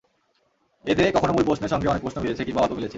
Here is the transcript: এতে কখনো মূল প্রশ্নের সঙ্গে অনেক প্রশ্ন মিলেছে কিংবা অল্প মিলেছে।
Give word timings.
এতে 0.85 1.03
কখনো 1.11 1.31
মূল 1.33 1.43
প্রশ্নের 1.45 1.71
সঙ্গে 1.73 1.87
অনেক 1.87 2.01
প্রশ্ন 2.01 2.17
মিলেছে 2.21 2.43
কিংবা 2.43 2.61
অল্প 2.61 2.73
মিলেছে। 2.75 2.89